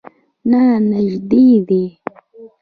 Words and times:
نه، 0.49 0.61
نژدې 0.89 1.47
دی 1.67 1.83